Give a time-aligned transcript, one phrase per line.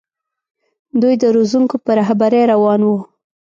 [1.01, 2.97] دوی د روزونکو په رهبرۍ روان وو.